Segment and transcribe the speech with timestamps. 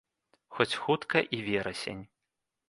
[0.55, 2.01] Хоць хутка і верасень.